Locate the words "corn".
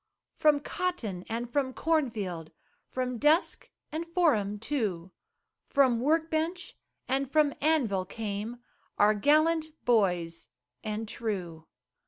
1.75-2.09